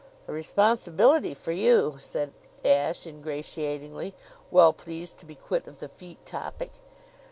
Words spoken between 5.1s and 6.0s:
to be quit of the